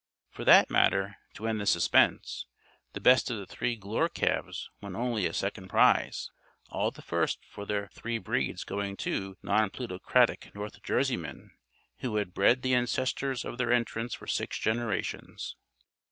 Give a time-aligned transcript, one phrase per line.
[0.31, 2.47] For that matter, to end the suspense,
[2.93, 6.31] the best of the three Glure calves won only a second prize,
[6.71, 11.51] all the first for their three breeds going to two nonplutocratic North Jerseymen
[11.99, 15.55] who had bred the ancestors of their entrants for six generations.